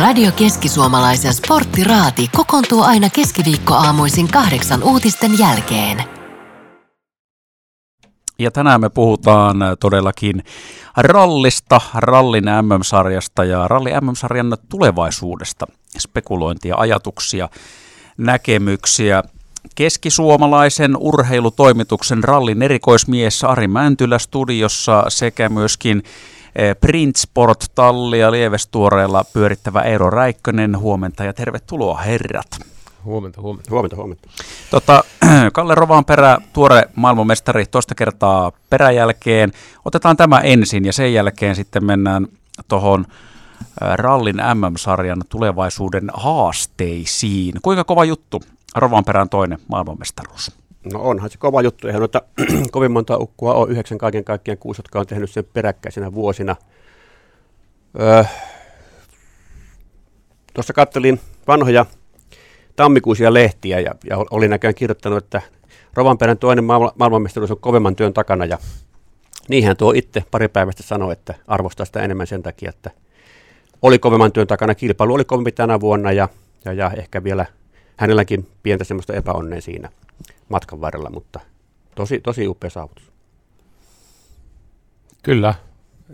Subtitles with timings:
[0.00, 6.04] Radio Keski-Suomalaisen sporttiraati kokoontuu aina keskiviikkoaamuisin kahdeksan uutisten jälkeen.
[8.38, 10.44] Ja tänään me puhutaan todellakin
[10.96, 15.66] rallista, rallin MM-sarjasta ja ralli MM-sarjan tulevaisuudesta.
[15.98, 17.48] Spekulointia, ajatuksia,
[18.16, 19.22] näkemyksiä.
[19.74, 26.02] Keskisuomalaisen urheilutoimituksen rallin erikoismies Ari Mäntylä studiossa sekä myöskin
[26.56, 30.78] Eh, Printsport Tallia Lievestuoreella pyörittävä Eero Räikkönen.
[30.78, 32.46] Huomenta ja tervetuloa herrat.
[33.04, 33.70] Huomenta, huomenta.
[33.70, 34.28] Huomenta, huomenta.
[34.70, 35.04] Tota,
[35.52, 39.52] Kalle Rovanperä, tuore maailmanmestari toista kertaa peräjälkeen.
[39.84, 42.26] Otetaan tämä ensin ja sen jälkeen sitten mennään
[42.68, 47.54] tuohon eh, rallin MM-sarjan tulevaisuuden haasteisiin.
[47.62, 48.42] Kuinka kova juttu
[48.76, 50.52] Rovanperän toinen maailmanmestaruus?
[50.92, 51.86] No onhan se kova juttu.
[51.86, 52.22] Eihän noita
[52.72, 53.70] kovin monta ukkua on.
[53.70, 56.56] Yhdeksän kaiken kaikkiaan kuusi, jotka on tehnyt sen peräkkäisenä vuosina.
[58.00, 58.24] Öö,
[60.54, 61.86] Tuossa kattelin vanhoja
[62.76, 65.42] tammikuisia lehtiä ja, ja oli näköjään kirjoittanut, että
[65.94, 68.44] Rovanperän toinen maailma, maailmanmestaruus on kovemman työn takana.
[68.44, 68.58] Ja
[69.48, 72.90] niinhän tuo itse pari päivästä sanoi, että arvostaa sitä enemmän sen takia, että
[73.82, 74.74] oli kovemman työn takana.
[74.74, 76.28] Kilpailu oli kovempi tänä vuonna ja,
[76.64, 77.46] ja, ja ehkä vielä
[78.00, 79.88] hänelläkin pientä semmoista epäonnea siinä
[80.48, 81.40] matkan varrella, mutta
[81.94, 83.12] tosi, tosi upea saavutus.
[85.22, 85.54] Kyllä,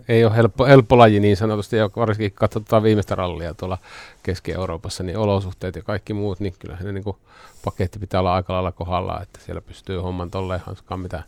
[0.07, 3.77] ei ole helppo, helppo laji niin sanotusti, ja varsinkin katsotaan viimeistä rallia tuolla
[4.23, 7.17] Keski-Euroopassa, niin olosuhteet ja kaikki muut, niin kyllä ne niin kuin,
[7.65, 11.23] paketti pitää olla aika lailla kohdalla, että siellä pystyy homman tolleen hanskaan, mitä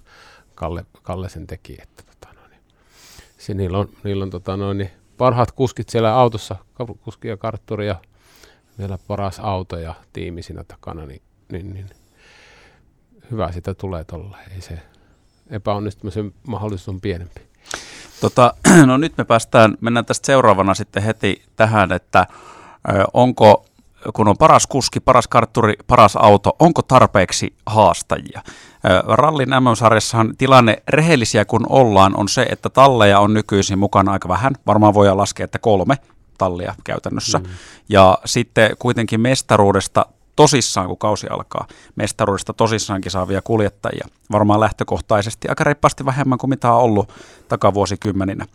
[0.55, 1.77] Kalle, Kalle sen teki.
[1.81, 2.61] Että, tota, no, niin,
[3.37, 6.55] se, niillä on, niillä on tota, no, niin, parhaat kuskit siellä autossa,
[7.03, 7.95] kuski ja kartturi ja
[8.79, 11.89] vielä paras auto ja tiimi siinä takana, niin, niin, niin
[13.31, 14.37] hyvä sitä tulee tuolla.
[14.55, 14.79] Ei se
[15.49, 17.41] epäonnistumisen mahdollisuus on pienempi.
[18.21, 18.53] Tota,
[18.85, 22.27] no nyt me päästään, mennään tästä seuraavana sitten heti tähän, että
[23.13, 23.65] onko,
[24.13, 28.41] kun on paras kuski, paras kartturi, paras auto, onko tarpeeksi haastajia?
[29.07, 34.53] Rallin MM-sarjassahan tilanne rehellisiä kun ollaan on se, että talleja on nykyisin mukana aika vähän,
[34.67, 35.95] varmaan voidaan laskea, että kolme
[36.39, 37.37] tallia käytännössä.
[37.37, 37.45] Mm.
[37.89, 40.05] Ja sitten kuitenkin mestaruudesta
[40.35, 41.67] tosissaan, kun kausi alkaa.
[41.95, 44.07] Mestaruudesta tosissaankin saavia kuljettajia.
[44.31, 47.13] Varmaan lähtökohtaisesti aika reippaasti vähemmän kuin mitä on ollut
[47.47, 48.45] takavuosikymmeninä.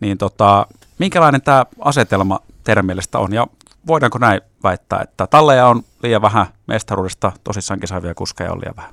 [0.00, 0.66] Niin tota,
[0.98, 3.32] minkälainen tämä asetelma teidän mielestä on?
[3.32, 3.46] Ja
[3.86, 8.92] voidaanko näin väittää, että talleja on liian vähän, mestaruudesta tosissaankin saavia kuskeja on liian vähän?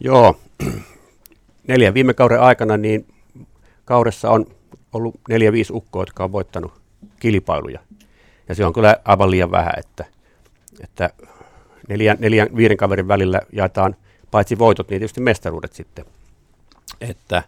[0.00, 0.36] Joo,
[1.68, 3.06] neljän viime kauden aikana niin
[3.84, 4.46] kaudessa on
[4.92, 6.72] ollut neljä viisi ukkoa, jotka on voittanut
[7.20, 7.80] kilpailuja.
[8.48, 10.04] Ja se on kyllä aivan liian vähän, että–
[10.80, 11.10] että
[11.88, 13.96] neljän, neljän, viiden kaverin välillä jaetaan
[14.30, 16.04] paitsi voitot, niin tietysti mestaruudet sitten.
[17.00, 17.42] Että,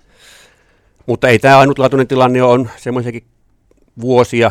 [1.06, 3.24] mutta ei tämä ainutlaatuinen tilanne on semmoisiakin
[4.00, 4.50] vuosia,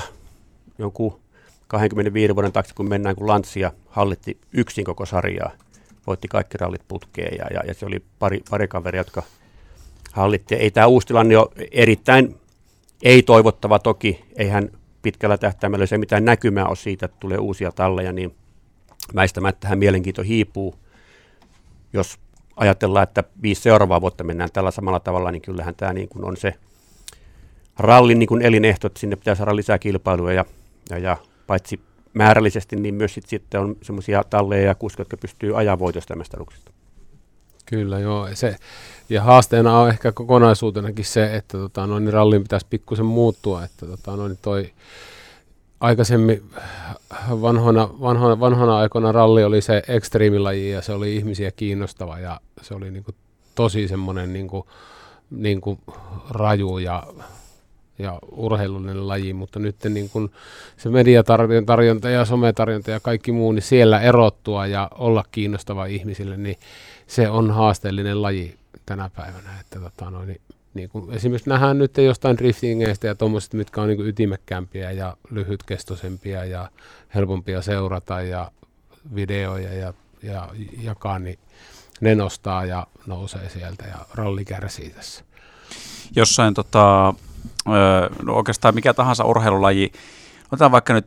[0.78, 1.20] jonkun
[1.68, 5.52] 25 vuoden taakse, kun mennään, kun Lantsia hallitti yksin koko sarjaa,
[6.08, 9.24] voitti kaikki rallit putkeen ja, ja, ja se oli pari, pari kaveria, jotka
[10.12, 10.56] hallitti.
[10.56, 12.36] Ei tämä uusi tilanne ole erittäin
[13.04, 14.70] ei-toivottava toki, eihän
[15.02, 18.36] pitkällä tähtäimellä se mitään näkymää ole siitä, että tulee uusia talleja, niin
[19.16, 20.76] väistämättähän mielenkiinto hiipuu.
[21.94, 22.20] Jos
[22.56, 26.38] ajatellaan, että viisi seuraavaa vuotta mennään tällä samalla tavalla, niin kyllähän tämä niin kuin on
[26.38, 26.54] se
[27.80, 30.46] rallin niin kuin elinehto, että sinne pitää saada lisää kilpailuja ja,
[30.90, 31.18] ja, ja
[31.48, 31.80] paitsi
[32.14, 36.72] määrällisesti, niin myös sit, on semmoisia talleja ja kuskoja, jotka pystyy ajaa voitosta mestaruuksista.
[37.70, 38.56] Kyllä joo, se,
[39.10, 43.86] ja haasteena on ehkä kokonaisuutenakin se, että tota, noin, niin rallin pitäisi pikkusen muuttua, että
[43.86, 44.72] tota, noin, toi
[45.80, 46.44] aikaisemmin
[47.30, 52.74] vanhoina, vanhoina, vanhoina aikoina ralli oli se ekstriimilaji ja se oli ihmisiä kiinnostava ja se
[52.74, 53.16] oli niin kuin
[53.56, 54.64] tosi semmoinen niin kuin,
[55.32, 55.80] niin kuin
[56.30, 57.04] raju ja,
[58.00, 60.32] ja urheilullinen laji, mutta nyt niin kuin
[60.78, 66.56] se mediatarjonta ja sometarjonta ja kaikki muu, niin siellä erottua ja olla kiinnostava ihmisille, niin
[67.10, 69.60] se on haasteellinen laji tänä päivänä.
[69.60, 70.42] Että tota, noin, niin
[70.74, 76.46] niin kuin esimerkiksi nähdään nyt jostain driftingeistä ja tuommoisista, mitkä on niin ytimekkäämpiä ja lyhytkestoisempia
[76.46, 76.70] ja
[77.16, 78.52] helpompia seurata ja
[79.16, 80.50] videoja ja, ja
[80.82, 81.40] jakaa, niin
[82.02, 85.24] ne nostaa ja nousee sieltä ja ralli kärsii tässä.
[86.16, 87.14] Jossain tota,
[88.24, 89.92] no oikeastaan mikä tahansa urheilulaji,
[90.48, 91.06] otetaan vaikka nyt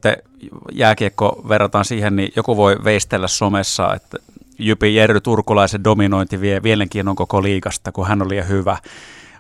[0.73, 4.19] jääkiekko verrataan siihen, niin joku voi veistellä somessa, että
[4.59, 8.77] Jypi Jerry Turkulaisen dominointi vie mielenkiinnon koko liikasta, kun hän oli hyvä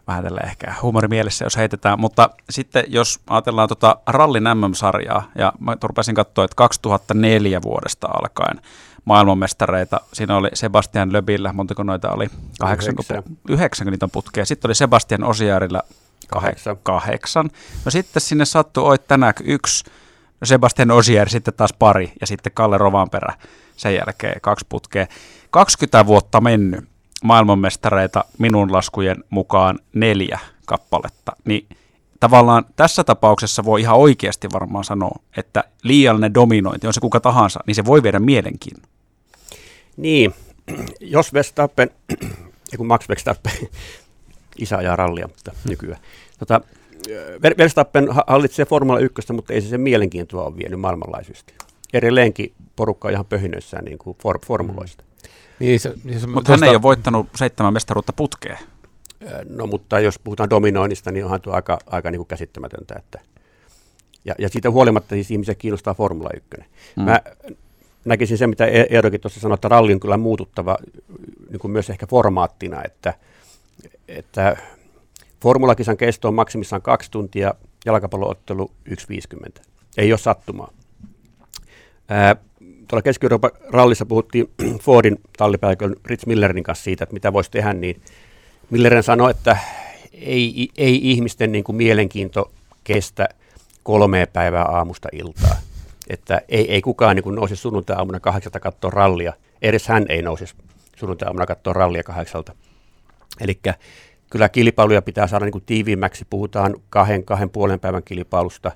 [0.06, 2.00] vähän tällä ehkä huumorimielessä, jos heitetään.
[2.00, 8.60] Mutta sitten jos ajatellaan tota rallin MM-sarjaa, ja mä rupesin katsoa, että 2004 vuodesta alkaen
[9.04, 12.28] maailmanmestareita, siinä oli Sebastian Löbillä, montako noita oli?
[12.60, 12.94] Kahdeksan,
[13.48, 14.44] yhdeksän niitä on putkea.
[14.44, 15.82] Sitten oli Sebastian Osiarilla
[16.28, 16.76] kahdeksan.
[16.82, 17.50] kahdeksan.
[17.84, 19.84] No sitten sinne sattui Oit tänään yksi,
[20.44, 23.34] Sebastian Osier sitten taas pari ja sitten Kalle Rovanperä
[23.76, 25.06] sen jälkeen kaksi putkea.
[25.50, 26.84] 20 vuotta mennyt
[27.22, 31.66] maailmanmestareita minun laskujen mukaan neljä kappaletta, niin
[32.20, 37.60] tavallaan tässä tapauksessa voi ihan oikeasti varmaan sanoa, että liiallinen dominointi, on se kuka tahansa,
[37.66, 38.88] niin se voi viedä mielenkiinnon.
[39.96, 40.34] Niin,
[41.00, 41.90] jos Verstappen,
[42.76, 43.52] kun Max Verstappen,
[44.62, 46.00] isä ajaa rallia, mutta nykyään,
[46.38, 46.60] tota,
[47.58, 51.54] Verstappen hallitsee Formula 1, mutta ei se sen mielenkiintoa ole vienyt maailmanlaajuisesti.
[51.92, 55.04] Edelleenkin porukka on ihan pöhinöissään niin kuin for, formuloista.
[55.58, 58.58] Niin, se, se, mutta hän ei ole voittanut seitsemän mestaruutta putkeen.
[59.48, 62.94] No mutta jos puhutaan dominoinnista, niin onhan tuo aika, aika niin kuin käsittämätöntä.
[62.98, 63.20] Että
[64.24, 66.70] ja, ja siitä huolimatta siis ihmisiä kiinnostaa Formula 1.
[66.96, 67.02] Mm.
[67.02, 67.20] Mä
[68.04, 70.78] näkisin se, mitä e- Eerokin tuossa sanoi, että ralli on kyllä muututtava
[71.50, 73.14] niin kuin myös ehkä formaattina, että,
[74.08, 74.56] että
[75.42, 77.54] formulakisan kesto on maksimissaan kaksi tuntia,
[77.86, 79.62] jalkapalloottelu 1.50.
[79.96, 80.72] Ei ole sattumaa.
[82.88, 84.50] Tuolla Keski-Euroopan rallissa puhuttiin
[84.84, 88.02] Fordin tallipäällikön Rich Millerin kanssa siitä, että mitä voisi tehdä, niin
[88.70, 89.56] Millerin sanoi, että
[90.12, 92.52] ei, ei ihmisten niin kuin mielenkiinto
[92.84, 93.28] kestä
[93.82, 95.56] kolmea päivää aamusta iltaa.
[96.08, 99.32] Että ei, ei kukaan niin nouse sunnuntai-aamuna kahdeksalta katsoa rallia.
[99.62, 100.54] Edes hän ei nousisi
[100.96, 102.52] sunnuntai-aamuna katsoa rallia kahdeksalta.
[103.40, 103.60] Eli
[104.30, 106.26] kyllä kilpailuja pitää saada niin kuin tiiviimmäksi.
[106.30, 108.72] Puhutaan kahden, kahden puolen päivän kilpailusta.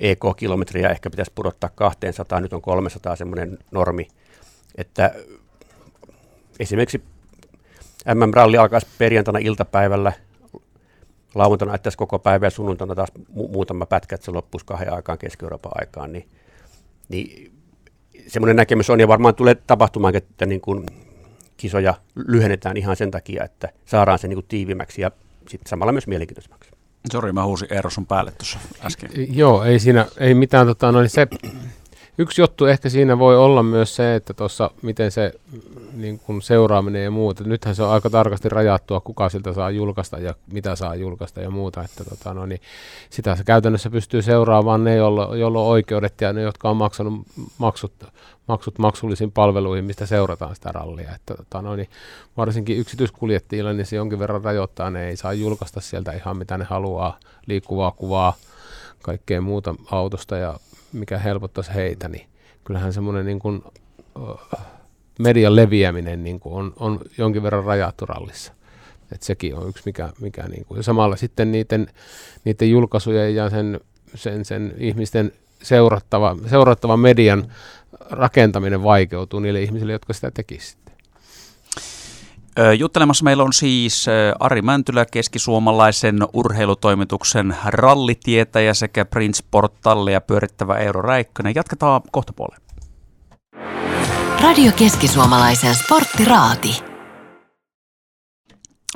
[0.00, 4.08] EK-kilometriä ehkä pitäisi pudottaa 200, nyt on 300 semmoinen normi.
[4.74, 5.14] Että
[6.58, 7.02] esimerkiksi
[8.14, 10.12] MM-ralli alkaisi perjantaina iltapäivällä,
[11.34, 15.18] lauantaina ajattaisi koko päivä ja sunnuntaina taas mu- muutama pätkä, että se loppuisi kahden aikaan
[15.18, 16.28] Keski-Euroopan aikaan, niin,
[17.08, 17.52] niin
[18.26, 20.86] semmoinen näkemys on ja varmaan tulee tapahtumaan, että niin kuin
[21.56, 25.10] kisoja lyhennetään ihan sen takia, että saadaan se niin kuin tiivimmäksi ja
[25.48, 26.69] sitten samalla myös mielenkiintoisemmaksi.
[27.12, 29.10] Sori, mä huusin Eero sun päälle tuossa äsken.
[29.36, 31.28] Joo, ei siinä, ei mitään, tota, no, niin se,
[32.20, 35.32] Yksi juttu ehkä siinä voi olla myös se, että tuossa miten se
[36.00, 37.44] niin kun seuraaminen ja muuta.
[37.44, 41.50] Nythän se on aika tarkasti rajattua, kuka siltä saa julkaista ja mitä saa julkaista ja
[41.50, 41.84] muuta.
[41.84, 42.60] Että tota, no niin,
[43.10, 47.14] sitä se käytännössä pystyy seuraamaan ne, joilla, joilla on oikeudet ja ne, jotka on maksanut
[47.58, 47.92] maksut,
[48.48, 51.14] maksut maksullisiin palveluihin, mistä seurataan sitä rallia.
[51.14, 51.88] Että tota, no niin,
[52.36, 54.90] varsinkin yksityiskuljettajilla niin se jonkin verran rajoittaa.
[54.90, 58.34] Ne ei saa julkaista sieltä ihan mitä ne haluaa, liikkuvaa kuvaa,
[59.02, 60.56] kaikkea muuta autosta ja
[60.92, 62.26] mikä helpottaisi heitä, niin
[62.64, 63.62] kyllähän semmoinen niin kuin,
[65.18, 68.52] median leviäminen niin kuin on, on jonkin verran rajattu rallissa.
[69.12, 71.86] Et sekin on yksi, mikä, mikä niin kuin, ja samalla sitten niiden,
[72.44, 73.80] niiden julkaisujen ja sen,
[74.14, 77.52] sen, sen ihmisten seurattava, seurattava median
[78.10, 80.80] rakentaminen vaikeutuu niille ihmisille, jotka sitä tekisivät.
[82.78, 84.06] Juttelemassa meillä on siis
[84.40, 91.54] Ari Mäntylä, keskisuomalaisen urheilutoimituksen rallitietäjä sekä Prince Portallia pyörittävä Eero Räikkönen.
[91.54, 92.62] Jatketaan kohta puoleen.
[94.42, 96.82] Radio Keskisuomalaisen sporttiraati.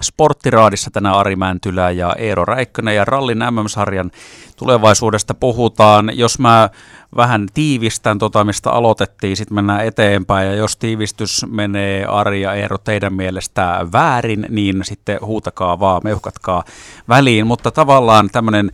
[0.03, 4.11] Sporttiraadissa tänään Ari Mäntylä ja Eero Räikkönen ja Rallin MM-sarjan
[4.57, 6.11] tulevaisuudesta puhutaan.
[6.15, 6.71] Jos mä
[7.17, 10.47] vähän tiivistän tota, mistä aloitettiin, sitten mennään eteenpäin.
[10.47, 16.65] Ja jos tiivistys menee Ari ja Eero teidän mielestä väärin, niin sitten huutakaa vaan, meuhkatkaa
[17.09, 17.47] väliin.
[17.47, 18.71] Mutta tavallaan tämmöinen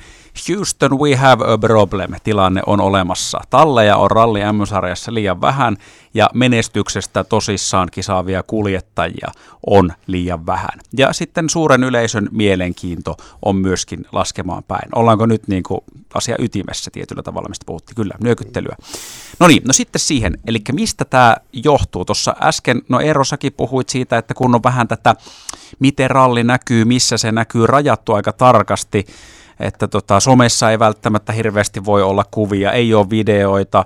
[0.49, 2.11] Houston, we have a problem.
[2.25, 3.41] Tilanne on olemassa.
[3.50, 5.77] Talleja on ralli M-sarjassa liian vähän
[6.15, 9.29] ja menestyksestä tosissaan kisaavia kuljettajia
[9.67, 10.81] on liian vähän.
[10.96, 14.89] Ja sitten suuren yleisön mielenkiinto on myöskin laskemaan päin.
[14.94, 15.81] Ollaanko nyt niin kuin
[16.15, 17.96] asia ytimessä tietyllä tavalla, mistä puhuttiin?
[17.96, 18.77] Kyllä, nyökyttelyä.
[19.39, 22.05] No niin, no sitten siihen, eli mistä tämä johtuu?
[22.05, 25.15] Tuossa äsken, no Eero, säkin puhuit siitä, että kun on vähän tätä,
[25.79, 29.06] miten ralli näkyy, missä se näkyy, rajattu aika tarkasti,
[29.60, 33.84] että tota, somessa ei välttämättä hirveästi voi olla kuvia, ei ole videoita,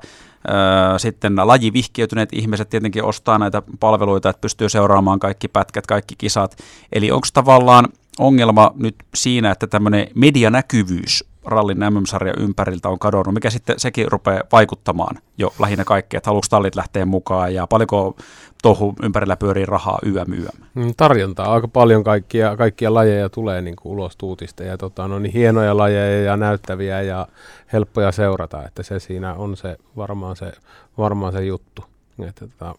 [0.97, 6.57] sitten lajivihkiytyneet ihmiset tietenkin ostaa näitä palveluita, että pystyy seuraamaan kaikki pätkät, kaikki kisat.
[6.93, 7.89] Eli onko tavallaan
[8.19, 14.43] ongelma nyt siinä, että tämmöinen medianäkyvyys rallin MM-sarjan ympäriltä on kadonnut, mikä sitten sekin rupeaa
[14.53, 18.17] vaikuttamaan jo lähinnä kaikkea, että haluatko tallit lähteä mukaan ja paljonko
[18.63, 20.65] touhu ympärillä pyörii rahaa YM YM.
[20.75, 25.19] Mm, tarjontaa aika paljon kaikkia, kaikkia lajeja tulee niin kuin ulos tuutista ja tota, no
[25.19, 27.27] niin hienoja lajeja ja näyttäviä ja
[27.73, 30.53] helppoja seurata, että se siinä on se varmaan se,
[30.99, 31.85] varmaan se juttu.
[32.29, 32.75] Että, tota,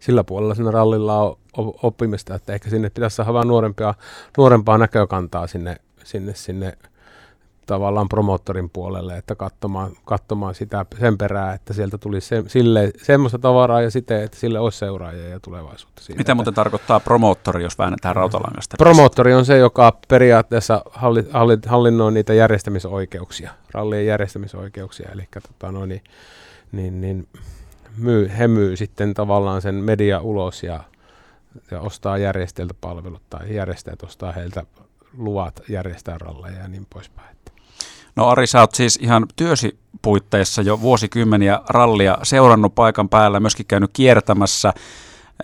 [0.00, 1.36] sillä puolella siinä rallilla on
[1.82, 3.94] oppimista, että ehkä sinne pitäisi saada vähän nuorempia,
[4.38, 6.72] nuorempaa näkökantaa sinne, sinne, sinne
[7.66, 13.38] tavallaan promoottorin puolelle, että katsomaan, katsomaan sitä sen perää, että sieltä tuli se, sille, semmoista
[13.38, 16.02] tavaraa ja sitten, että sille olisi seuraajia ja tulevaisuutta.
[16.02, 18.76] Siitä, Mitä muuten tarkoittaa promoottori, jos väännetään rautalangasta?
[18.78, 25.86] Promoottori on se, joka periaatteessa halli, halli, hallinnoi niitä järjestämisoikeuksia, rallien järjestämisoikeuksia, eli tota, no,
[25.86, 26.02] niin,
[26.72, 27.28] niin, niin,
[27.96, 30.80] myy, he myy sitten tavallaan sen media ulos ja,
[31.70, 34.64] ja ostaa järjestäjiltä palvelut tai järjestäjät ostaa heiltä
[35.18, 37.36] luvat järjestää ralleja ja niin poispäin.
[38.16, 43.66] No Ari, sä oot siis ihan työsi puitteissa jo vuosikymmeniä rallia seurannut paikan päällä, myöskin
[43.66, 44.72] käynyt kiertämässä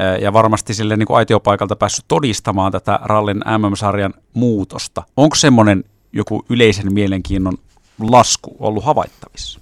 [0.01, 5.03] eh, ja varmasti sille niin kuin aitiopaikalta päässyt todistamaan tätä rallin MM-sarjan muutosta.
[5.17, 7.59] Onko semmoinen joku yleisen mielenkiinnon
[8.01, 9.61] lasku ollut havaittavissa?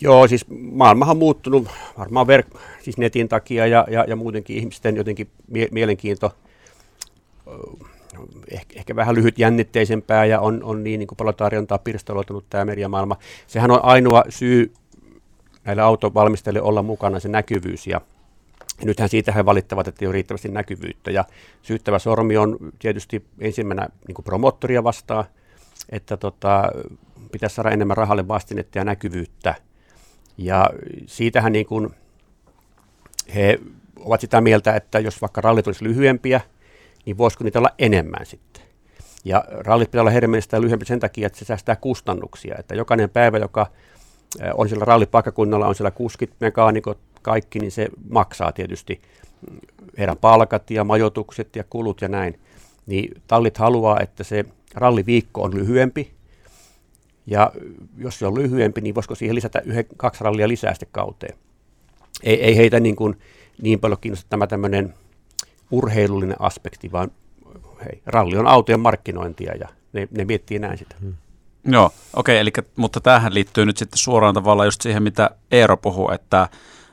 [0.00, 4.96] Joo, siis maailmahan on muuttunut varmaan verk- siis netin takia ja, ja, ja muutenkin ihmisten
[4.96, 6.32] jotenkin mie- mielenkiinto
[8.50, 12.64] ehkä, ehkä vähän lyhyt jännitteisempää ja on, on niin, niin kuin paljon tarjontaa pirstaloitunut tämä
[12.64, 13.16] mediamaailma.
[13.46, 14.72] Sehän on ainoa syy
[15.64, 18.00] näille autovalmistajille olla mukana se näkyvyys ja
[18.84, 21.10] nythän siitä he valittavat, että ei ole riittävästi näkyvyyttä.
[21.10, 21.24] Ja
[21.62, 25.24] syyttävä sormi on tietysti ensimmäinen niin promottoria vastaan,
[25.90, 26.62] että tota,
[27.32, 29.54] pitäisi saada enemmän rahalle vastinetta ja näkyvyyttä.
[30.38, 30.70] Ja
[31.06, 31.90] siitähän niin kuin
[33.34, 33.58] he
[33.96, 36.40] ovat sitä mieltä, että jos vaikka rallit olisi lyhyempiä,
[37.08, 38.62] niin voisiko niitä olla enemmän sitten.
[39.24, 42.56] Ja rallit pitää olla hermeistä ja lyhyempi sen takia, että se säästää kustannuksia.
[42.58, 43.66] Että jokainen päivä, joka
[44.54, 49.00] on siellä rallipaikkakunnalla, on siellä kuskit, mekaanikot, kaikki, niin se maksaa tietysti
[49.98, 52.40] heidän palkat ja majoitukset ja kulut ja näin.
[52.86, 56.12] Niin tallit haluaa, että se ralliviikko on lyhyempi.
[57.26, 57.52] Ja
[57.98, 61.38] jos se on lyhyempi, niin voisiko siihen lisätä yhden, kaksi rallia lisää sitten kauteen.
[62.22, 63.18] Ei, ei heitä niin, kuin,
[63.62, 64.94] niin paljon kiinnosta tämä tämmöinen
[65.70, 67.10] urheilullinen aspekti, vaan
[67.84, 70.96] hei, ralli on autojen markkinointia ja ne, ne miettii näin sitä.
[71.00, 71.14] Hmm.
[71.64, 75.76] Joo, okei, okay, eli, mutta tähän liittyy nyt sitten suoraan tavallaan just siihen, mitä Eero
[75.76, 76.48] puhuu, että,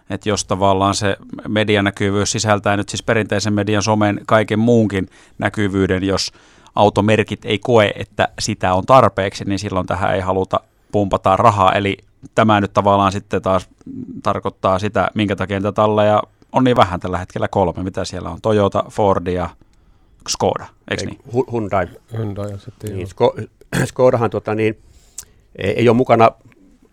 [0.10, 1.18] että jos tavallaan se
[1.48, 6.34] medianäkyvyys sisältää nyt siis perinteisen median somen kaiken muunkin näkyvyyden, jos
[6.76, 10.60] automerkit ei koe, että sitä on tarpeeksi, niin silloin tähän ei haluta
[10.92, 11.98] pumpata rahaa, eli
[12.36, 13.70] tämä nyt tavallaan sitten taas
[14.24, 16.24] tarkoittaa sitä, minkä takia tätä talleja
[16.56, 17.84] on niin vähän tällä hetkellä kolme.
[17.84, 18.42] Mitä siellä on?
[18.42, 19.50] Toyota, Ford ja
[20.28, 21.20] Skoda, eikö niin?
[21.52, 21.88] Hyundai.
[22.18, 23.36] Hyundai sitten niin, Sko,
[23.86, 24.78] Skodahan tota, niin,
[25.56, 26.32] ei ole mukana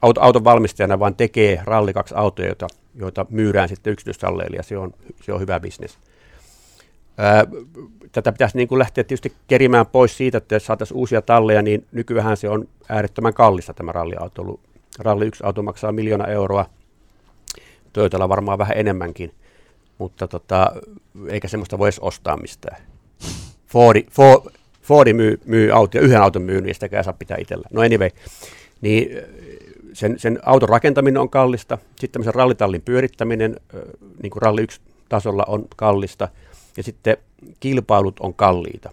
[0.02, 4.78] auto, auton valmistajana, vaan tekee Ralli 2 autoja, joita, joita myydään sitten yksityistalleille ja se
[4.78, 5.98] on, se on hyvä bisnes.
[8.12, 11.86] Tätä pitäisi niin kuin lähteä tietysti kerimään pois siitä, että jos saataisiin uusia talleja, niin
[11.92, 14.60] nykyään se on äärettömän kallista tämä ralliauto.
[14.98, 16.66] Ralli 1 auto maksaa miljoona euroa,
[17.92, 19.34] Toyotalla varmaan vähän enemmänkin
[20.02, 20.72] mutta tota,
[21.28, 22.82] eikä semmoista voisi ostaa mistään.
[23.66, 24.40] Fordi, For,
[24.82, 27.68] Fordi myy, myy autoja, yhden auton myy, niin sitäkään saa pitää itsellä.
[27.72, 28.10] No anyway,
[28.80, 29.08] niin
[29.92, 33.56] sen, sen auton rakentaminen on kallista, sitten tämmöisen rallitallin pyörittäminen,
[34.22, 36.28] niin kuin ralli 1 tasolla on kallista,
[36.76, 37.16] ja sitten
[37.60, 38.90] kilpailut on kalliita.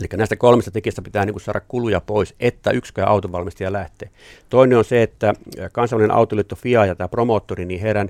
[0.00, 4.10] Eli näistä kolmesta tekijästä pitää niin kuin saada kuluja pois, että yksikään autonvalmistaja lähtee.
[4.48, 5.34] Toinen on se, että
[5.72, 8.08] kansainvälinen autoliitto FIA ja tämä promoottori, niin heidän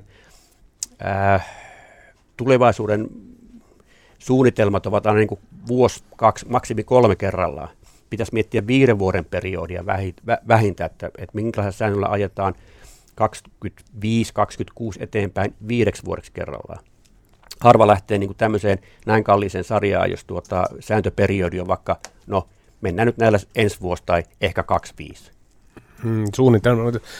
[1.05, 1.66] äh,
[2.37, 3.09] tulevaisuuden
[4.19, 7.69] suunnitelmat ovat aina niin kuin vuosi, kaksi, maksimi kolme kerrallaan.
[8.09, 9.85] Pitäisi miettiä viiden vuoden periodia
[10.47, 12.55] vähintään, että, että minkälaisella säännöllä ajetaan
[13.21, 13.23] 25-26
[14.99, 16.83] eteenpäin viideksi vuodeksi kerrallaan.
[17.59, 22.47] Harva lähtee niin kuin tämmöiseen näin kalliiseen sarjaan, jos tuota, sääntöperiodi on vaikka, no
[22.81, 25.36] mennään nyt näillä ensi vuosi tai ehkä 25.
[26.03, 26.25] Hmm,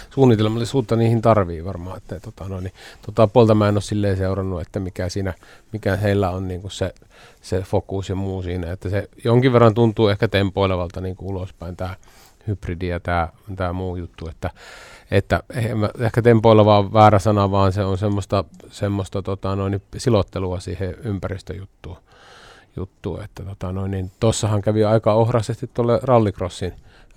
[0.10, 1.98] suunnitelmallisuutta niihin tarvii varmaan.
[1.98, 2.74] Että, tota, no, niin,
[3.06, 5.34] tota, puolta mä en ole silleen seurannut, että mikä, siinä,
[5.74, 6.94] mikä heillä on niin se,
[7.42, 8.72] se fokus ja muu siinä.
[8.72, 11.96] Että se jonkin verran tuntuu ehkä tempoilevalta niin kuin ulospäin tämä
[12.48, 14.28] hybridi ja tämä, tämä muu juttu.
[14.28, 14.50] Että,
[15.12, 15.44] että
[16.00, 21.98] ehkä tempoileva on väärä sana, vaan se on semmoista, semmoista tota, noin, silottelua siihen ympäristöjuttuun.
[22.76, 26.74] Juttu, että tota, noin, niin tossahan kävi aika ohrasti tuolle rallycrossin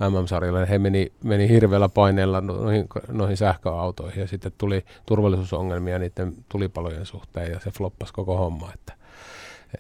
[0.09, 0.69] MM-sarjalle.
[0.69, 7.53] He meni, meni hirveällä paineella noihin, noihin sähköautoihin ja sitten tuli turvallisuusongelmia niiden tulipalojen suhteen
[7.53, 8.71] ja se floppasi koko homma.
[8.75, 8.93] Että,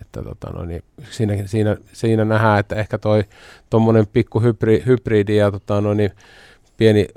[0.01, 3.25] että tota, no niin, siinä, siinä, siinä, nähdään, että ehkä toi
[3.71, 6.11] tuommoinen pikku hybri, hybridi ja tota, no niin,
[6.77, 7.09] pieni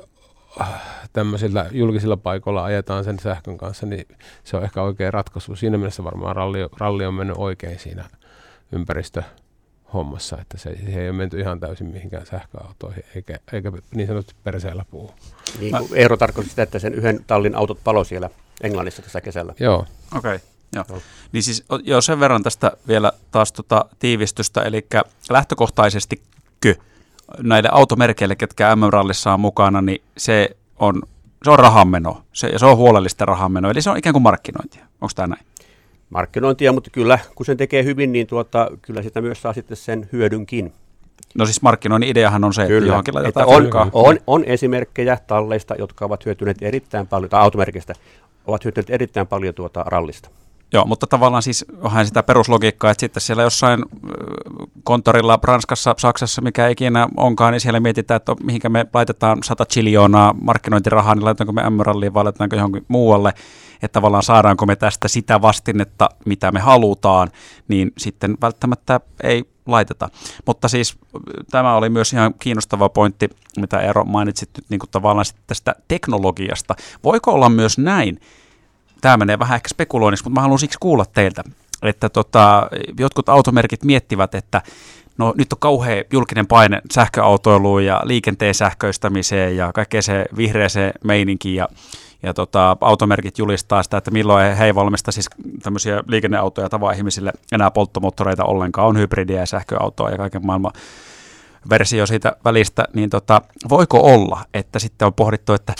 [0.61, 0.81] äh,
[1.13, 4.07] tämmöisillä julkisilla paikoilla ajetaan sen sähkön kanssa, niin
[4.43, 5.55] se on ehkä oikea ratkaisu.
[5.55, 8.05] Siinä mielessä varmaan ralli, ralli on mennyt oikein siinä
[8.71, 9.23] ympäristö
[9.93, 14.35] hommassa, että se, se ei ole menty ihan täysin mihinkään sähköautoihin, eikä, eikä niin sanotusti
[14.43, 15.11] perseellä puu.
[15.59, 18.29] Niin Eero tarkoitti sitä, että sen yhden tallin autot palo siellä
[18.61, 19.53] Englannissa tässä kesällä.
[19.59, 19.85] Joo.
[20.17, 20.35] Okei.
[20.35, 20.39] Okay.
[20.75, 21.01] Joo.
[21.31, 24.87] Niin siis jo sen verran tästä vielä taas tota tiivistystä, eli
[25.29, 26.21] lähtökohtaisesti
[27.41, 31.01] näille automerkeille, ketkä MM-rallissa on mukana, niin se on,
[31.43, 34.85] se on rahanmeno, se, ja se on huolellista rahanmeno, eli se on ikään kuin markkinointia.
[35.01, 35.45] Onko tämä näin?
[36.13, 40.09] Markkinointia, mutta kyllä kun sen tekee hyvin, niin tuota, kyllä sitä myös saa sitten sen
[40.11, 40.73] hyödynkin.
[41.35, 45.17] No siis markkinoinnin ideahan on se, Kyllä, että johonkin laitetaan että on, on, on esimerkkejä
[45.27, 47.93] talleista, jotka ovat hyötyneet erittäin paljon, tai automerkistä,
[48.47, 50.29] ovat hyötyneet erittäin paljon tuota rallista.
[50.73, 53.85] Joo, mutta tavallaan siis onhan sitä peruslogiikkaa, että sitten siellä jossain
[54.83, 60.35] kontorilla Ranskassa, Saksassa, mikä ikinä onkaan, niin siellä mietitään, että mihinkä me laitetaan 100 chiljoonaa
[60.41, 63.33] markkinointirahaa, niin laitetaanko me M-ralliin vai laitetaanko johonkin muualle,
[63.81, 67.29] että tavallaan saadaanko me tästä sitä vastinetta, mitä me halutaan,
[67.67, 70.09] niin sitten välttämättä ei laiteta.
[70.47, 70.97] Mutta siis
[71.51, 76.75] tämä oli myös ihan kiinnostava pointti, mitä Eero mainitsit nyt niin kuin tavallaan tästä teknologiasta.
[77.03, 78.19] Voiko olla myös näin,
[79.03, 81.43] tämä menee vähän ehkä spekuloinniksi, mutta mä haluan siksi kuulla teiltä,
[81.81, 82.69] että tota,
[82.99, 84.61] jotkut automerkit miettivät, että
[85.17, 91.55] no nyt on kauhean julkinen paine sähköautoiluun ja liikenteen sähköistämiseen ja kaikkeen se vihreäseen meininkiin
[91.55, 91.67] ja,
[92.23, 95.29] ja tota, automerkit julistaa sitä, että milloin he ei valmista siis
[95.63, 100.71] tämmöisiä liikenneautoja tavan ihmisille enää polttomoottoreita ollenkaan, on hybridiä ja sähköautoa ja kaiken maailman
[101.69, 105.73] versio siitä välistä, niin tota, voiko olla, että sitten on pohdittu, että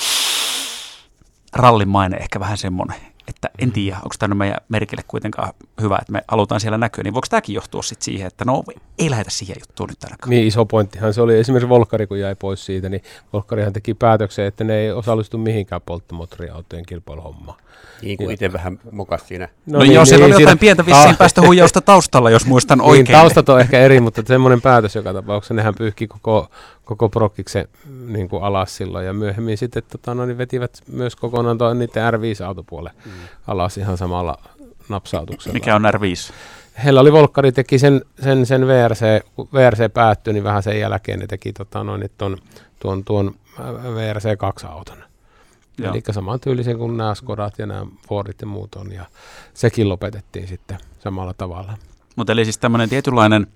[1.53, 3.73] rallin maine ehkä vähän semmoinen, että en mm.
[3.73, 7.55] tiedä, onko tämä meidän merkille kuitenkaan hyvä, että me halutaan siellä näkyä, niin voiko tämäkin
[7.55, 8.63] johtua sitten siihen, että no
[8.99, 10.29] ei lähetä siihen juttuun nyt ainakaan.
[10.29, 13.03] Niin iso pointtihan se oli esimerkiksi Volkari, kun jäi pois siitä, niin
[13.33, 17.63] Volkarihan teki päätöksen, että ne ei osallistu mihinkään polttomoottoriautojen kilpailuhommaan.
[18.01, 19.49] Niin kuin itse vähän mokas siinä.
[19.65, 22.77] No, no niin, joo, siellä niin, oli jotain pientä vissiin päästä huijausta taustalla, jos muistan
[22.77, 23.03] niin, oikein.
[23.03, 26.49] Niin, taustat on ehkä eri, mutta semmoinen päätös joka tapauksessa, nehän pyyhki koko,
[26.85, 27.67] koko prokkiksen
[28.07, 32.13] niin kuin alas silloin, ja myöhemmin sitten tota, no, niin vetivät myös kokonaan tuon niiden
[32.13, 33.11] R5-autopuolen mm.
[33.47, 34.37] Alas ihan samalla
[34.89, 35.53] napsautuksella.
[35.53, 36.33] Mikä on R5?
[36.83, 41.19] Heillä oli Volkkari teki sen, sen, sen VRC, kun VRC päättyi, niin vähän sen jälkeen
[41.19, 42.37] ne teki tota, noin, tuon,
[42.79, 43.35] tuon, tuon
[43.95, 45.03] VRC2-auton.
[45.77, 45.91] Joo.
[45.91, 49.05] Eli saman tyylisen kuin nämä Skodat ja nämä Fordit ja muut on, ja
[49.53, 51.77] sekin lopetettiin sitten samalla tavalla.
[52.15, 53.47] Mutta eli siis tämmöinen tietynlainen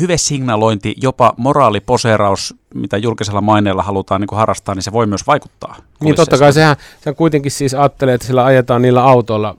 [0.00, 5.26] hyvä signalointi, jopa moraaliposeeraus, mitä julkisella maineella halutaan niin kuin harrastaa, niin se voi myös
[5.26, 5.76] vaikuttaa.
[6.00, 9.56] Niin totta kai, sehän, sehän kuitenkin siis ajattelee, että sillä ajetaan niillä autoilla,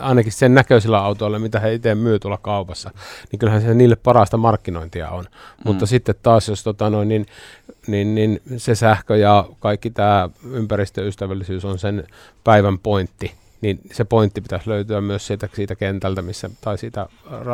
[0.00, 2.90] ainakin sen näköisillä autoilla, mitä he itse myy tuolla kaupassa,
[3.32, 5.24] niin kyllähän se niille parasta markkinointia on.
[5.24, 5.30] Mm.
[5.64, 7.26] Mutta sitten taas, jos tota noin, niin,
[7.86, 12.06] niin, niin se sähkö ja kaikki tämä ympäristöystävällisyys on sen
[12.44, 17.06] päivän pointti, niin se pointti pitäisi löytyä myös siitä, siitä kentältä, missä, tai siitä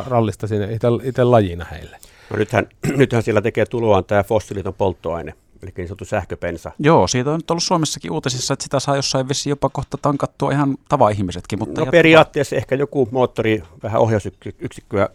[0.07, 1.97] rallista sinne itse, itse lajina heille.
[2.31, 6.73] No nythän, nythän siellä tekee tuloaan tämä fossiiliton polttoaine, eli niin sanottu sähköpensa.
[6.79, 10.53] Joo, siitä on nyt ollut Suomessakin uutisissa, että sitä saa jossain vissi jopa kohta tankattua
[10.53, 11.59] ihan tava-ihmisetkin.
[11.59, 15.09] Mutta no periaatteessa ehkä joku moottori, vähän ohjausyksikköä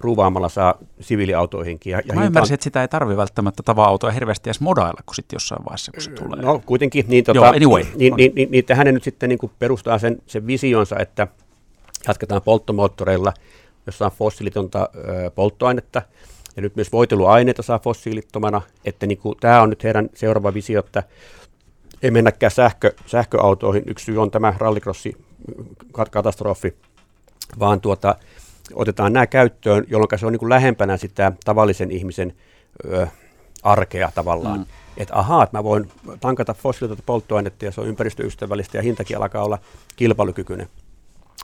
[0.00, 1.90] ruuvaamalla saa siviiliautoihinkin.
[1.90, 5.36] Ja, ja Mä ymmärsin, että sitä ei tarvi välttämättä tava-autoa hirveästi edes modailla, kun sitten
[5.36, 6.42] jossain vaiheessa, kun se tulee.
[6.42, 7.84] No kuitenkin, niin, tota, Joo, anyway.
[7.96, 11.26] niin, niin, niin, niin hänen nyt sitten niin kuin perustaa sen, sen visionsa, että
[12.08, 13.32] jatketaan polttomoottoreilla,
[13.86, 16.02] jossa on fossiilitonta ö, polttoainetta,
[16.56, 20.80] ja nyt myös voiteluaineita saa fossiilittomana, että niin kuin, tämä on nyt heidän seuraava visio,
[20.80, 21.02] että
[22.02, 23.82] ei mennäkään sähkö, sähköautoihin.
[23.86, 25.16] Yksi syy on tämä rallycrossi
[26.10, 26.76] katastrofi,
[27.58, 28.14] vaan tuota,
[28.74, 32.32] otetaan nämä käyttöön, jolloin se on niin kuin lähempänä sitä tavallisen ihmisen
[32.84, 33.06] ö,
[33.62, 34.58] arkea tavallaan.
[34.58, 34.66] Mm.
[34.96, 39.44] Että ahaa, että mä voin tankata fossiilitonta polttoainetta ja se on ympäristöystävällistä ja hintakin alkaa
[39.44, 39.58] olla
[39.96, 40.68] kilpailukykyinen.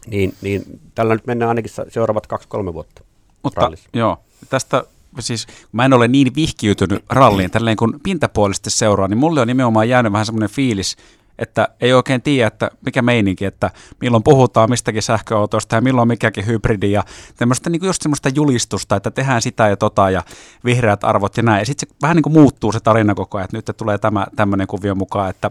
[0.07, 3.05] Niin, niin tällä nyt mennään ainakin seuraavat kaksi-kolme vuotta.
[3.43, 3.89] Mutta rallissa.
[3.93, 4.17] joo,
[4.49, 4.85] tästä
[5.21, 9.89] siis mä en ole niin vihkiytynyt ralliin, tälleen kun pintapuolisesti seuraa, niin mulle on nimenomaan
[9.89, 10.97] jäänyt vähän semmoinen fiilis,
[11.39, 13.71] että ei oikein tiedä, että mikä meininki, että
[14.01, 17.05] milloin puhutaan mistäkin sähköautosta ja milloin mikäkin hybridi ja
[17.37, 20.23] tämmöistä niin just semmoista julistusta, että tehdään sitä ja tota ja
[20.65, 21.59] vihreät arvot ja näin.
[21.59, 24.27] Ja sitten se vähän niin kuin muuttuu se tarina koko ajan, että nyt tulee tämä
[24.37, 25.51] tämmöinen kuvio mukaan, että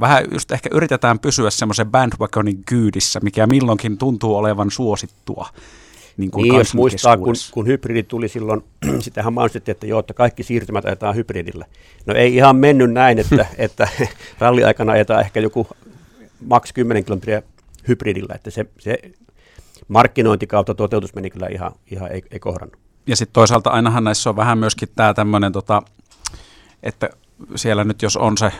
[0.00, 5.48] vähän just ehkä yritetään pysyä semmoisen bandwagonin kyydissä, mikä milloinkin tuntuu olevan suosittua
[6.20, 8.64] niin, kuin niin jos muistaa, kun, kun hybridi tuli silloin,
[8.98, 11.66] sitähän mainittiin, että joo, että kaikki siirtymät ajetaan hybridillä.
[12.06, 13.88] No ei ihan mennyt näin, että, että
[14.38, 15.66] ralliaikana ajetaan ehkä joku
[16.46, 17.42] maks 10 kilometriä
[17.88, 18.98] hybridillä, että se, se
[19.88, 22.78] markkinointi kautta toteutus meni kyllä ihan, ihan ei, ei kohdannut.
[23.06, 25.82] Ja sitten toisaalta ainahan näissä on vähän myöskin tämä tämmöinen, tota,
[26.82, 27.10] että
[27.56, 28.52] siellä nyt jos on se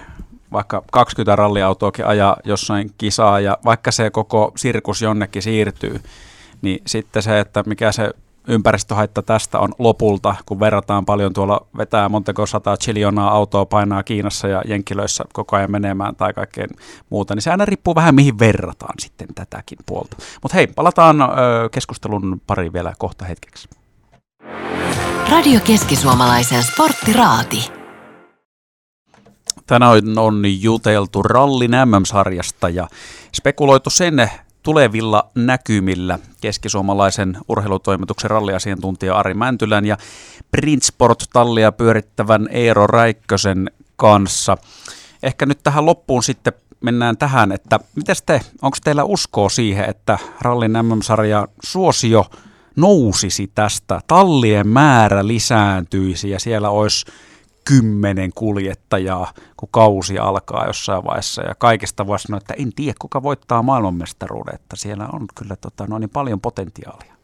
[0.53, 6.01] vaikka 20 ralliautoakin ajaa jossain kisaa ja vaikka se koko sirkus jonnekin siirtyy,
[6.62, 8.11] niin sitten se, että mikä se
[8.49, 14.49] ympäristöhaitta tästä on lopulta, kun verrataan paljon tuolla vetää montako sata chiljonaa autoa painaa Kiinassa
[14.49, 16.70] ja Jenkilöissä koko ajan menemään tai kaikkeen
[17.11, 20.16] muuta, niin se aina riippuu vähän mihin verrataan sitten tätäkin puolta.
[20.42, 21.27] Mutta hei, palataan ö,
[21.73, 23.68] keskustelun pari vielä kohta hetkeksi.
[25.31, 27.73] Radio Keski-Suomalaisen sporttiraati.
[29.66, 32.88] Tänään on juteltu rallin MM-sarjasta ja
[33.37, 34.31] spekuloitu sen
[34.62, 39.96] tulevilla näkymillä keskisuomalaisen urheilutoimituksen ralliasiantuntija Ari Mäntylän ja
[40.51, 44.57] Printsport-tallia pyörittävän Eero Räikkösen kanssa.
[45.23, 50.18] Ehkä nyt tähän loppuun sitten mennään tähän, että miten te, onko teillä uskoa siihen, että
[50.40, 52.27] rallin MM-sarjan suosio
[52.77, 57.07] nousisi tästä, tallien määrä lisääntyisi ja siellä olisi
[57.64, 61.42] kymmenen kuljettajaa, kun kausi alkaa jossain vaiheessa.
[61.42, 65.87] Ja kaikesta voisi sanoa, että en tiedä, kuka voittaa maailmanmestaruuden, että siellä on kyllä tota,
[65.87, 67.20] no niin paljon potentiaalia.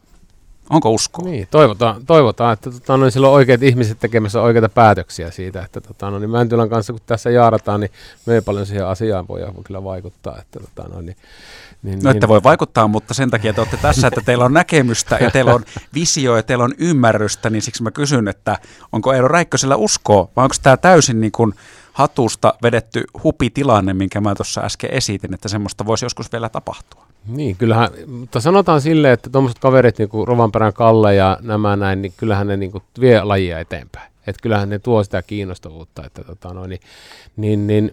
[0.71, 1.23] Onko usko?
[1.23, 6.11] Niin, toivotaan, toivotaan että tota, no, silloin oikeat ihmiset tekemässä oikeita päätöksiä siitä, että tota,
[6.11, 7.91] no, niin Mäntylän kanssa kun tässä jaarataan, niin
[8.27, 10.39] me ei paljon siihen asiaan voi kyllä vaikuttaa.
[10.41, 11.17] Että, tota, no, niin,
[11.87, 12.29] niin, no, että niin.
[12.29, 15.65] voi vaikuttaa, mutta sen takia te olette tässä, että teillä on näkemystä ja teillä on
[15.95, 18.59] visio ja teillä on ymmärrystä, niin siksi mä kysyn, että
[18.93, 21.55] onko Eero Räikkösellä uskoa vai onko tämä täysin niin kuin
[21.93, 27.07] hatusta vedetty hupitilanne, minkä mä tuossa äsken esitin, että semmoista voisi joskus vielä tapahtua?
[27.27, 32.03] Niin, kyllähän, mutta sanotaan silleen, että tuommoiset kaverit, niin kuin Rovanperän Kalle ja nämä näin,
[32.03, 34.13] niin kyllähän ne niin kuin vie lajia eteenpäin.
[34.27, 36.81] Että kyllähän ne tuo sitä kiinnostavuutta, että tota, no, niin,
[37.37, 37.93] niin, niin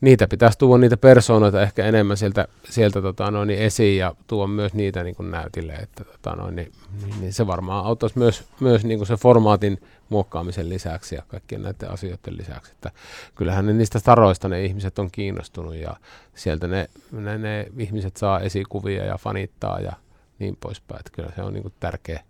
[0.00, 4.46] niitä pitäisi tuoda niitä persoonoita ehkä enemmän sieltä, sieltä tota, noin, niin esiin ja tuoda
[4.46, 6.72] myös niitä niin kuin näytille, että tota, noin, niin,
[7.04, 11.62] niin, niin, se varmaan auttaisi myös, myös niin kuin se formaatin muokkaamisen lisäksi ja kaikkien
[11.62, 12.90] näiden asioiden lisäksi, että
[13.34, 15.96] kyllähän ne niistä staroista ne ihmiset on kiinnostunut ja
[16.34, 19.92] sieltä ne, ne, ne ihmiset saa esikuvia ja fanittaa ja
[20.38, 22.20] niin poispäin, että kyllä se on niin kuin tärkeä,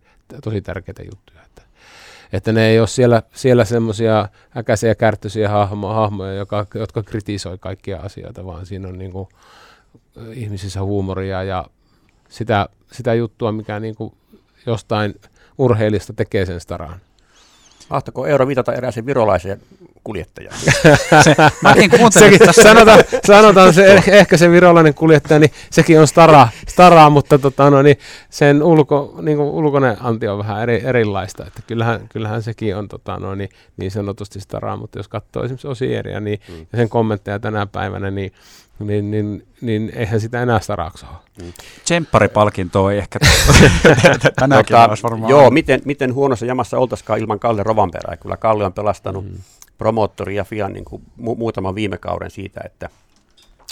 [0.45, 1.36] tosi tärkeitä juttuja.
[2.33, 8.01] Että ne ei ole siellä, siellä semmoisia äkäisiä kärttöisiä hahmo, hahmoja, joka, jotka kritisoi kaikkia
[8.01, 9.29] asioita, vaan siinä on niin kuin,
[10.33, 11.67] ihmisissä huumoria ja
[12.29, 14.15] sitä, sitä juttua, mikä niin kuin
[14.67, 15.15] jostain
[15.59, 17.01] urheilista tekee sen staraan.
[17.91, 19.61] Mahtako euro viitata erääseen virolaiseen
[20.07, 20.59] kuljettajaan?
[21.25, 21.37] se,
[22.11, 27.39] sekin, sanotaan, sanotaan se, ehkä, ehkä se virolainen kuljettaja, niin sekin on stara, stara mutta
[27.39, 27.97] tota, no, niin
[28.31, 31.47] sen ulko, niin kuin ulkoinen anti on vähän eri, erilaista.
[31.47, 35.69] Että kyllähän, kyllähän sekin on tota, no, niin, niin sanotusti stara, mutta jos katsoo esimerkiksi
[35.69, 36.67] Osieria niin, mm.
[36.73, 38.33] ja sen kommentteja tänä päivänä, niin
[38.79, 41.45] niin, niin, niin eihän sitä enää staraksi ole.
[41.47, 41.53] Mm.
[41.85, 43.19] Tsempparipalkinto ei ehkä
[44.41, 45.31] tänäkin tota, varmaan.
[45.31, 48.17] Joo, miten, miten huonossa jamassa oltaisikaan ilman Kalle Rovanperää.
[48.17, 49.39] Kyllä Kalle on pelastanut mm.
[49.79, 52.89] Promoottori ja Fian niin kuin mu- muutaman viime kauden siitä, että,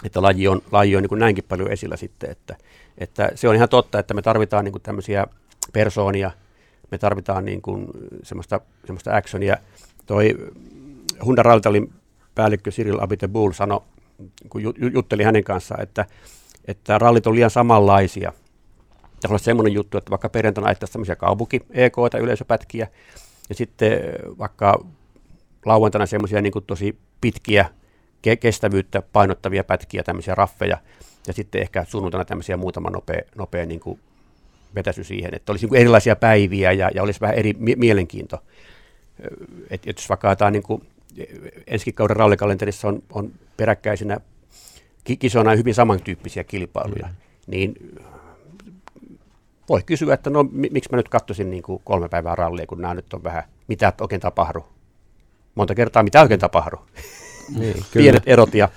[0.05, 2.31] että laji on, laji on niin kuin näinkin paljon esillä sitten.
[2.31, 2.57] Että,
[2.99, 5.27] että se on ihan totta, että me tarvitaan niin kuin tämmöisiä
[5.73, 6.31] persoonia,
[6.91, 7.87] me tarvitaan niin kuin
[8.23, 9.57] semmoista, semmoista actionia.
[10.07, 10.37] Toi
[11.27, 11.93] Honda Raltalin
[12.35, 13.81] päällikkö Cyril Abiteboul sanoi
[14.49, 14.63] kun
[14.95, 16.07] juttelin hänen kanssaan, että,
[16.65, 18.33] että rallit on liian samanlaisia.
[19.21, 22.89] Tässä on semmoinen juttu, että vaikka perjantaina ajettaisiin tämmöisiä kaupunki EK tai yleisöpätkiä,
[23.49, 23.99] ja sitten
[24.39, 24.85] vaikka
[25.65, 27.67] lauantaina semmoisia niin tosi pitkiä
[28.27, 30.79] ke- kestävyyttä painottavia pätkiä, tämmöisiä raffeja,
[31.27, 34.01] ja sitten ehkä sunnuntaina tämmöisiä muutama nopea, nopea niin kuin
[34.75, 38.43] vetäsy siihen, että olisi niin erilaisia päiviä ja, ja olisi vähän eri mie- mielenkiinto.
[39.71, 40.83] Että et jos vaikka jotain niin kuin
[41.67, 44.21] ensi kauden rallikalenterissa on, on peräkkäisinä
[45.19, 47.15] kisoina hyvin samantyyppisiä kilpailuja, mm.
[47.47, 47.75] niin
[49.69, 52.95] voi kysyä, että no miksi mä nyt katsoisin niin kuin kolme päivää rallia, kun nämä
[52.95, 54.65] nyt on vähän, mitä oikein tapahdu.
[55.55, 56.77] Monta kertaa mitä oikein tapahdu.
[57.59, 58.69] Niin, Pienet erot ja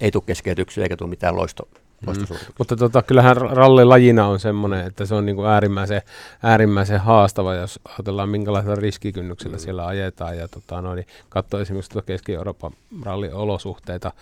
[0.00, 1.68] ei tule keskeytyksiä eikä tule mitään loisto,
[2.06, 2.36] Mm.
[2.58, 6.02] Mutta tota, kyllähän rallilajina on semmoinen, että se on niin kuin äärimmäisen,
[6.42, 9.60] äärimmäisen haastava, jos ajatellaan minkälaisella riskikynnyksellä mm.
[9.60, 10.38] siellä ajetaan.
[10.38, 14.12] Ja tota, no, niin katsoo esimerkiksi tuota Keski-Euroopan ralliolosuhteita,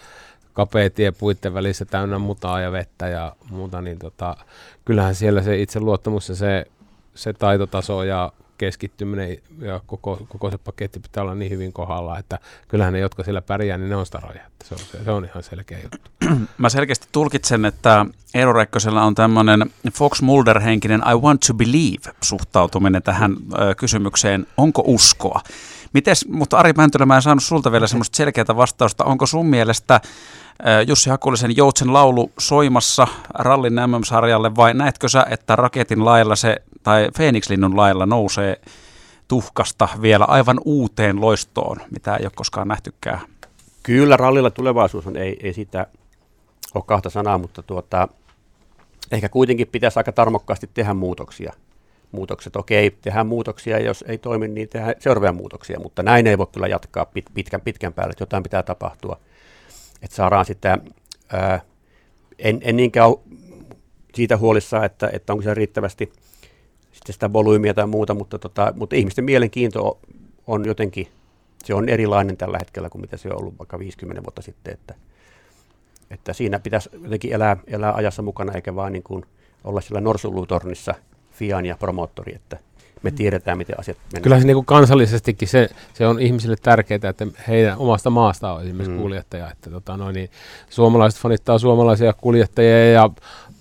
[0.53, 4.37] kapea tie puitten välissä täynnä mutaa ja vettä ja muuta, niin tota,
[4.85, 6.67] kyllähän siellä se itseluottamus ja se,
[7.15, 12.39] se taitotaso ja keskittyminen ja koko, koko se paketti pitää olla niin hyvin kohdalla, että
[12.69, 14.47] kyllähän ne, jotka siellä pärjää, niin ne on staroja.
[14.47, 16.11] Että se, on, se on ihan selkeä juttu.
[16.59, 23.03] Mä selkeästi tulkitsen, että Eero Räikkösellä on tämmöinen Fox Mulder-henkinen I want to believe suhtautuminen
[23.03, 25.41] tähän ö, kysymykseen, onko uskoa.
[25.93, 29.05] Mites, mutta Ari Mäntylä, mä en saanut sulta vielä semmoista selkeää vastausta.
[29.05, 30.01] Onko sun mielestä
[30.87, 37.09] Jussi Hakulisen Joutsen laulu soimassa rallin MM-sarjalle vai näetkö sä, että raketin lailla se, tai
[37.17, 38.61] Phoenix-linnun lailla nousee
[39.29, 43.21] tuhkasta vielä aivan uuteen loistoon, mitä ei ole koskaan nähtykään?
[43.83, 45.87] Kyllä, rallilla tulevaisuus on, ei, ei sitä
[46.75, 48.09] ole kahta sanaa, mutta tuota,
[49.13, 51.53] ehkä kuitenkin pitäisi aika tarmokkaasti tehdä muutoksia.
[52.13, 56.47] Muutokset, okei, tehdään muutoksia, jos ei toimi, niin tehdään seuraavia muutoksia, mutta näin ei voi
[56.53, 59.21] kyllä jatkaa pit, pitkän, pitkän päälle, että jotain pitää tapahtua
[60.03, 60.79] että saadaan sitä,
[61.33, 61.61] ää,
[62.39, 63.11] en, en niinkään
[64.15, 66.13] siitä huolissaan, että, että onko se riittävästi
[66.99, 69.99] sitten sitä volyymiä tai muuta, mutta, tota, mutta ihmisten mielenkiinto
[70.47, 71.09] on jotenkin,
[71.65, 74.95] se on erilainen tällä hetkellä kuin mitä se on ollut vaikka 50 vuotta sitten, että,
[76.11, 79.25] että siinä pitäisi jotenkin elää, elää ajassa mukana eikä vaan niin kuin
[79.65, 80.95] olla sillä norsulutornissa
[81.33, 82.59] fian ja promoottori, että
[83.03, 84.23] me tiedetään, miten asiat menevät.
[84.23, 88.63] Kyllä se niin kuin kansallisestikin se, se on ihmisille tärkeää, että heidän omasta maasta on
[88.63, 89.03] esimerkiksi mm.
[89.03, 89.51] kuljettaja.
[89.51, 90.31] Että tota, no niin,
[90.71, 93.11] suomalaiset fanittaa suomalaisia kuljettajia ja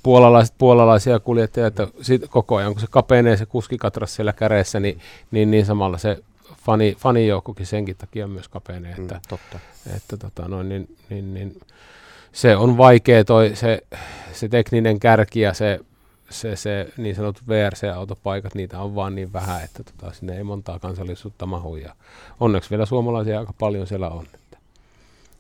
[0.08, 5.00] puolalaiset puolalaisia kuljettajia, että sit koko ajan kun se kapenee se kuskikatras siellä käreessä, niin,
[5.32, 6.24] niin, niin samalla se
[6.66, 8.92] fani, fanijoukkokin senkin takia myös kapenee.
[8.92, 9.60] Että, mm, totta.
[9.96, 11.60] Että, tota, no, niin, niin, niin,
[12.32, 13.82] se on vaikea toi, se,
[14.34, 15.80] se tekninen kärki ja se
[16.30, 20.80] se, se niin sanotut VRC-autopaikat, niitä on vaan niin vähän, että tota, sinne ei montaa
[20.80, 21.76] kansallisuutta mahu.
[21.76, 21.96] Ja
[22.40, 24.26] onneksi vielä suomalaisia aika paljon siellä on.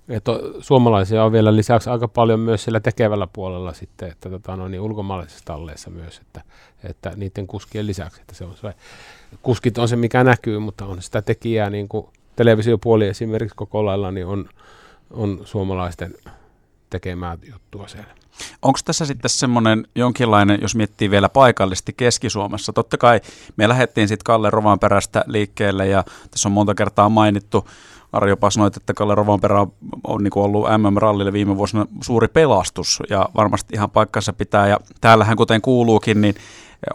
[0.09, 4.67] Että, suomalaisia on vielä lisäksi aika paljon myös siellä tekevällä puolella sitten, että tota, no
[4.67, 6.41] niin ulkomaalaisissa talleissa myös, että,
[6.83, 8.73] että niiden kuskien lisäksi, että se on se,
[9.41, 14.11] kuskit on se mikä näkyy, mutta on sitä tekijää niin kuin televisiopuoli esimerkiksi koko lailla,
[14.11, 14.49] niin on,
[15.11, 16.13] on suomalaisten
[16.89, 18.15] tekemää juttua siellä.
[18.61, 23.21] Onko tässä sitten semmoinen jonkinlainen, jos miettii vielä paikallisesti Keski-Suomessa, totta kai
[23.55, 27.67] me lähdettiin sitten Kalle Rovanperästä liikkeelle ja tässä on monta kertaa mainittu,
[28.13, 29.71] Arjo jopa sanoit, että Kalle Rovanperä on,
[30.03, 34.67] on niin ollut MM-rallille viime vuosina suuri pelastus ja varmasti ihan paikkansa pitää.
[34.67, 36.35] Ja täällähän kuten kuuluukin, niin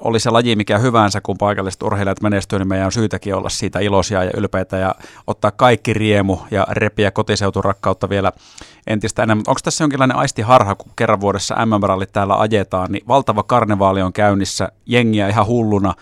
[0.01, 3.79] oli se laji mikä hyvänsä, kun paikalliset urheilijat menestyy, niin meidän on syytäkin olla siitä
[3.79, 4.94] iloisia ja ylpeitä ja
[5.27, 8.33] ottaa kaikki riemu ja repiä kotiseuturakkautta vielä
[8.87, 9.44] entistä enemmän.
[9.46, 14.68] Onko tässä jonkinlainen aistiharha, kun kerran vuodessa MM-rallit täällä ajetaan, niin valtava karnevaali on käynnissä,
[14.87, 15.94] jengiä ihan hulluna,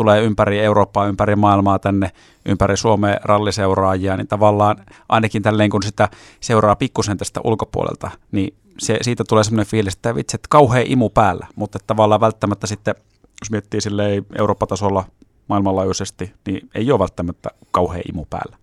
[0.00, 2.10] tulee ympäri Eurooppaa, ympäri maailmaa tänne,
[2.46, 4.76] ympäri Suomea ralliseuraajia, niin tavallaan
[5.08, 6.08] ainakin tälleen kun sitä
[6.40, 11.08] seuraa pikkusen tästä ulkopuolelta, niin se, siitä tulee semmoinen fiilis, että vitsi, että kauhean imu
[11.10, 12.94] päällä, mutta tavallaan välttämättä sitten
[13.40, 15.04] jos miettii silleen Eurooppa-tasolla
[15.48, 18.56] maailmanlaajuisesti, niin ei ole välttämättä kauhean imu päällä.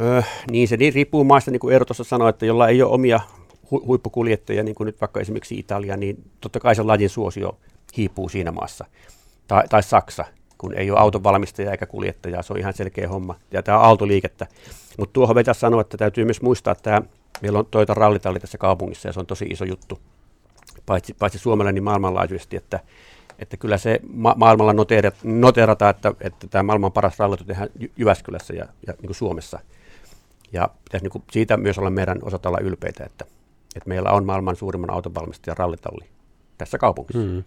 [0.00, 2.92] Öö, niin se niin riippuu maista, niin kuin Eero tuossa sanoi, että jolla ei ole
[2.92, 3.20] omia
[3.64, 7.58] hu- huippukuljettajia, niin kuin nyt vaikka esimerkiksi Italia, niin totta kai se lajin suosio
[7.96, 8.84] hiipuu siinä maassa.
[9.50, 10.24] Tai, tai Saksa,
[10.58, 13.34] kun ei ole auton valmistaja eikä kuljettaja, se on ihan selkeä homma.
[13.50, 14.46] Ja tämä on autoliikettä.
[14.98, 17.02] Mutta tuohon vetäisi sanoa, että täytyy myös muistaa, että
[17.42, 20.00] meillä on toita rallitalli tässä kaupungissa ja se on tosi iso juttu.
[20.86, 22.80] Paitsi, paitsi Suomella, niin maailmanlaajuisesti, että
[23.38, 24.74] että kyllä se ma- maailmalla
[25.24, 29.58] noteerata, että, että tämä maailman paras rallit tehdään Jyväskylässä ja, ja niin kuin Suomessa.
[30.52, 33.24] Ja pitäisi niin kuin siitä myös olla meidän osata olla ylpeitä, että,
[33.76, 36.04] että meillä on maailman suurimman autonvalmistajan rallitalli
[36.58, 37.18] tässä kaupungissa.
[37.18, 37.44] Mm.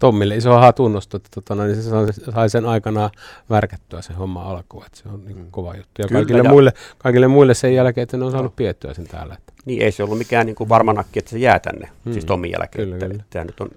[0.00, 1.90] Tommille iso hatunnosto, että tota, no, niin se
[2.34, 3.10] sai sen aikana
[3.50, 5.50] värkättyä se homma alkuun, että se on niin mm.
[5.50, 6.02] kova juttu.
[6.02, 8.56] Ja Kyllä, kaikille, ja muille, kaikille muille sen jälkeen, että ne on saanut no.
[8.56, 9.34] piettyä sen täällä.
[9.38, 9.52] Että.
[9.64, 12.12] Niin, ei se ollut mikään niin kuin varmanakki, että se jää tänne, mm.
[12.12, 12.84] siis Tommin jälkeen.
[12.84, 13.24] Kyllä, että, kyllä.
[13.30, 13.70] Tämä nyt on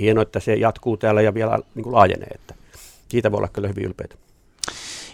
[0.00, 2.30] hienoa, että se jatkuu täällä ja vielä niin kuin laajenee.
[2.34, 2.54] Että
[3.08, 4.16] siitä voi olla kyllä hyvin ylpeitä.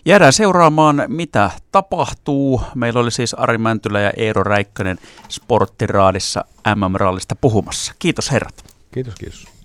[0.05, 2.62] Jäädään seuraamaan, mitä tapahtuu.
[2.75, 7.95] Meillä oli siis Ari Mäntylä ja Eero Räikkönen Sporttiraadissa MM-rallista puhumassa.
[7.99, 8.64] Kiitos herrat.
[8.95, 9.62] Kiitos, kiitos.